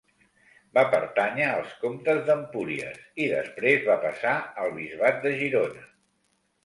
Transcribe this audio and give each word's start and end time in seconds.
Va 0.77 0.83
pertànyer 0.93 1.49
als 1.57 1.75
comtes 1.83 2.23
d'Empúries 2.29 3.03
i 3.25 3.29
després 3.35 3.87
va 3.91 3.99
passar 4.07 4.35
al 4.65 4.75
bisbat 4.79 5.21
de 5.27 5.35
Girona. 5.43 5.87